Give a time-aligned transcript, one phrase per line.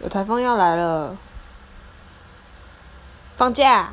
[0.00, 1.16] 有台风要来了。
[3.36, 3.92] 放假。